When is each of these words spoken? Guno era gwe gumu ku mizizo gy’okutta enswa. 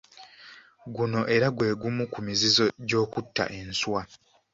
Guno 0.95 1.21
era 1.35 1.47
gwe 1.55 1.69
gumu 1.81 2.03
ku 2.13 2.19
mizizo 2.27 2.65
gy’okutta 2.87 3.43
enswa. 3.59 4.01